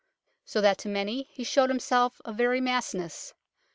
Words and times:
So 0.45 0.61
that 0.61 0.79
to 0.79 0.89
many 0.89 1.27
he 1.31 1.43
showed 1.43 1.69
himself 1.69 2.21
a 2.25 2.33
very 2.33 2.59
Maecenas. 2.59 3.35